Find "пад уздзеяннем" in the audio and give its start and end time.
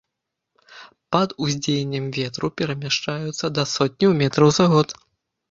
1.15-2.05